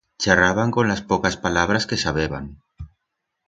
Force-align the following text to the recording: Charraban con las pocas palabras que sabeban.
Charraban 0.17 0.71
con 0.71 0.87
las 0.87 1.03
pocas 1.03 1.37
palabras 1.37 1.85
que 1.85 1.95
sabeban. 1.95 2.63